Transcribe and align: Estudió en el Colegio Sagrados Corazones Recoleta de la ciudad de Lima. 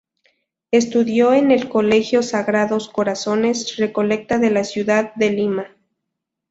Estudió 0.71 1.31
en 1.31 1.51
el 1.51 1.69
Colegio 1.69 2.23
Sagrados 2.23 2.89
Corazones 2.89 3.75
Recoleta 3.77 4.39
de 4.39 4.49
la 4.49 4.63
ciudad 4.63 5.13
de 5.13 5.29
Lima. 5.29 5.77